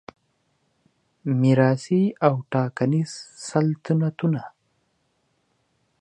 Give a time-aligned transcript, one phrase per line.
[1.41, 3.11] میراثي او ټاکنیز
[3.49, 4.43] سلطنتونه